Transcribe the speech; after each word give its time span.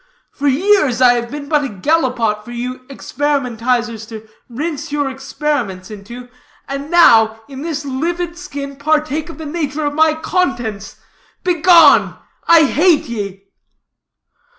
For 0.31 0.47
years 0.47 0.99
I 0.99 1.13
have 1.13 1.29
been 1.29 1.47
but 1.47 1.63
a 1.63 1.67
gallipot 1.69 2.43
for 2.43 2.49
you 2.49 2.79
experimentizers 2.89 4.09
to 4.09 4.27
rinse 4.49 4.91
your 4.91 5.07
experiments 5.11 5.91
into, 5.91 6.27
and 6.67 6.89
now, 6.89 7.39
in 7.47 7.61
this 7.61 7.85
livid 7.85 8.35
skin, 8.35 8.77
partake 8.77 9.29
of 9.29 9.37
the 9.37 9.45
nature 9.45 9.85
of 9.85 9.93
my 9.93 10.15
contents. 10.15 10.95
Begone! 11.43 12.17
I 12.47 12.63
hate 12.63 13.07
ye." 13.09 13.43